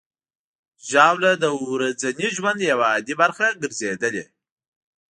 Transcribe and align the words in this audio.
ژاوله 0.89 1.31
د 1.43 1.45
ورځني 1.73 2.27
ژوند 2.37 2.59
یوه 2.71 2.85
عادي 2.93 3.15
برخه 3.21 3.45
ګرځېدلې. 3.61 4.25